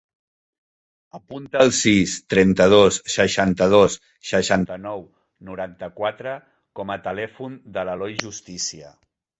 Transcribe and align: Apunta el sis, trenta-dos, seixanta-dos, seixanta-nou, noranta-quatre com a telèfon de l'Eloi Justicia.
Apunta 1.17 1.59
el 1.65 1.73
sis, 1.79 2.15
trenta-dos, 2.35 2.97
seixanta-dos, 3.17 3.99
seixanta-nou, 4.33 5.07
noranta-quatre 5.51 6.37
com 6.83 6.97
a 6.99 7.03
telèfon 7.11 7.65
de 7.79 7.87
l'Eloi 7.91 8.23
Justicia. 8.27 8.97